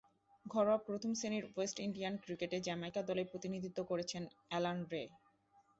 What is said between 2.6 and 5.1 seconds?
Jamaica দলের প্রতিনিধিত্ব করেছেন অ্যালান রে।